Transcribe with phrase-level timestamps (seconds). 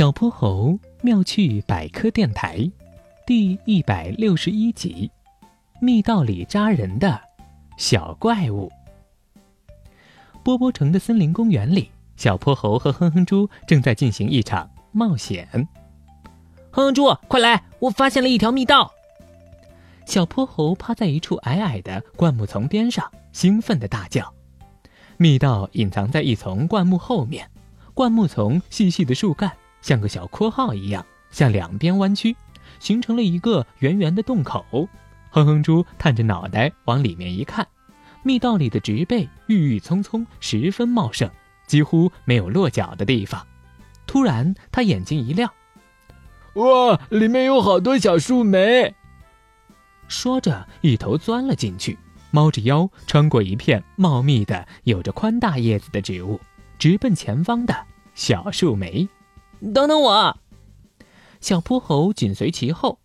[0.00, 2.66] 小泼猴妙趣百科电台，
[3.26, 5.10] 第一百六十一集：
[5.78, 7.20] 密道里扎人的
[7.76, 8.72] 小怪物。
[10.42, 15.46] 波波城的森林公园里，小泼猴和哼哼猪正在进行一场冒险。
[16.70, 17.62] 哼哼猪，快来！
[17.78, 18.90] 我发现了一条密道。
[20.06, 24.32] 小泼猴趴在一处矮矮的灌木丛边上，兴奋地大叫
[25.18, 27.50] ：“密道隐藏在一丛灌木后面，
[27.92, 32.36] 灌木丛细细的树干。”像个小括号一样向两边弯曲，
[32.78, 34.88] 形成了一个圆圆的洞口。
[35.30, 37.66] 哼哼猪探着脑袋往里面一看，
[38.22, 41.30] 密道里的植被郁郁葱葱，十分茂盛，
[41.66, 43.46] 几乎没有落脚的地方。
[44.06, 45.48] 突然，他眼睛一亮
[46.54, 48.92] ：“哇，里面有好多小树莓！”
[50.08, 51.96] 说着，一头钻了进去，
[52.32, 56.40] 猫着腰穿过一片茂密的、有着宽大叶子的植物，
[56.76, 59.08] 直奔前方的小树莓。
[59.60, 60.36] 等等我，
[61.40, 62.98] 小泼猴紧随其后。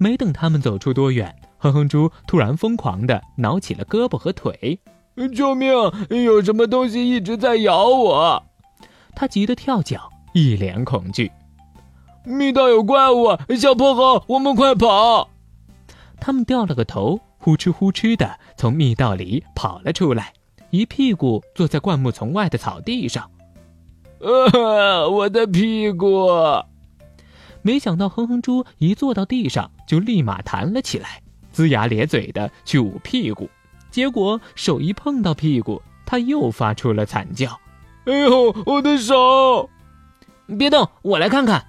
[0.00, 4.78] 没等他们走出多远，哼哼猪突然疯狂地挠起了胳膊和腿。
[5.34, 5.68] 救命！
[6.10, 8.44] 有什么东西一直在咬我！
[9.16, 11.32] 他急得跳脚，一脸恐惧。
[12.24, 13.36] 密道有怪物！
[13.58, 15.28] 小泼猴，我们快跑！
[16.20, 20.32] 他们掉了个头，呼哧呼哧的从密道里跑了出来，
[20.70, 23.28] 一屁股坐在灌木丛外的草地上。
[24.20, 26.28] 呃，我的屁股！
[27.62, 31.22] 没想到哼哼猪一坐到地上，就立马弹了起来，
[31.54, 33.48] 龇牙咧嘴的去捂屁股，
[33.90, 37.60] 结果手一碰到屁股，他又发出了惨叫
[38.06, 39.68] ：“哎呦，我的手！
[40.58, 41.64] 别动，我来看看。”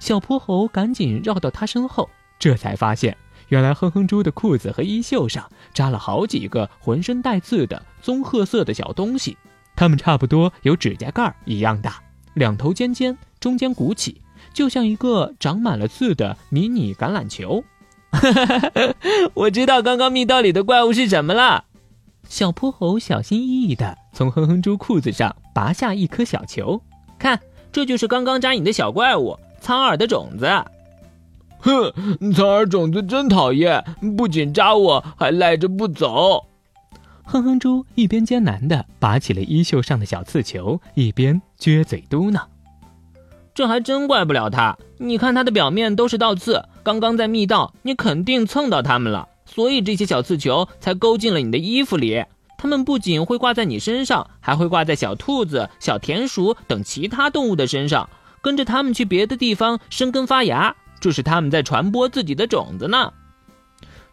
[0.00, 3.16] 小泼猴赶紧绕到他身后，这才发现，
[3.48, 9.36] 原来哼哼猪的裤子和衣袖上扎了好几个浑身带刺的棕褐色的小东西。
[9.76, 12.02] 它们差不多有指甲盖一样大，
[12.34, 14.20] 两头尖尖，中间鼓起，
[14.52, 17.64] 就像一个长满了刺的迷你橄榄球。
[19.34, 21.64] 我知道刚刚密道里的怪物是什么了。
[22.28, 26.80] 小泼猴小心翼翼地从哼哼猪裤子上拔下一颗小球，
[27.18, 27.40] 看，
[27.72, 30.48] 这就是刚刚扎你的小怪物——苍耳的种子。
[31.58, 31.92] 哼，
[32.32, 33.84] 苍耳种子真讨厌，
[34.16, 36.46] 不仅扎我，还赖着不走。
[37.24, 42.40] 哼哼猪一边艰难地拔起了衣袖上的小刺球，一边撅嘴嘟囔
[43.54, 44.76] ：“这还真怪不了他。
[44.98, 52.24] 你看它的表面都是倒刺，刚刚在密道，你肯定蹭到它们了，所以这些小刺球才勾进了你的衣服里。
[52.56, 58.08] 它们不仅会挂在你身上，还会挂在小兔子、小田鼠等其他动物的身上，
[58.42, 60.76] 跟着它们去别的地方生根发芽。
[61.00, 63.12] 这是它们在传播自己的种子呢。”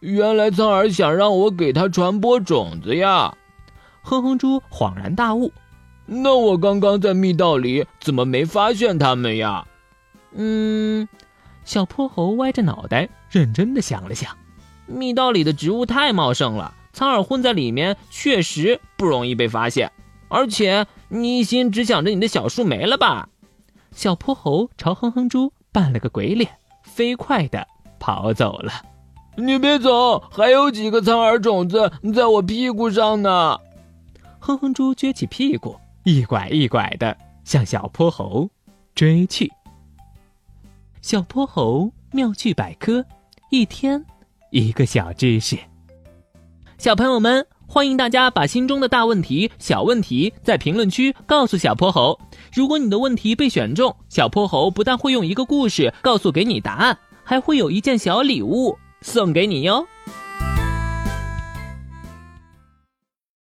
[0.00, 3.34] 原来苍耳想让我给他传播种子呀！
[4.02, 5.52] 哼哼猪恍然大悟。
[6.06, 9.66] 那我刚刚在密道里怎么没发现他们呀？
[10.32, 11.08] 嗯，
[11.64, 14.36] 小泼猴歪着脑袋认真的想了想。
[14.86, 19.92] 密道里的植物太茂盛了，苍耳混在里面确实不容易被发现。
[20.28, 23.28] 而且你一心只想着你的小树莓了吧？
[23.90, 26.50] 小泼猴朝哼哼猪扮了个鬼脸，
[26.84, 27.66] 飞快的
[27.98, 28.72] 跑走了。
[29.40, 33.56] 你别走，还有几个苍耳种子在我屁股上呢。
[34.40, 38.50] 哼哼猪撅起屁股，一拐一拐的向小泼猴
[38.96, 39.48] 追去。
[41.00, 43.04] 小泼猴妙趣百科，
[43.52, 44.04] 一天
[44.50, 45.56] 一个小知识。
[46.76, 52.18] 小朋友们，欢迎大家把心中的大问题、小问题在评论区告诉小泼猴。
[52.52, 58.76] 如果你的问题被选中，小泼猴不但会用一个故事告诉给你答案，还会有一件小礼物。
[59.00, 59.86] 送给你哟。